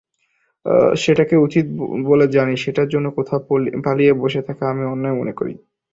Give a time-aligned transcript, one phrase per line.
[1.03, 1.65] যেটাকে উচিত
[2.09, 3.39] বলে জানি সেটার জন্যে কোথাও
[3.85, 5.53] পালিয়ে বসে থাকা আমি অন্যায় মনে করি।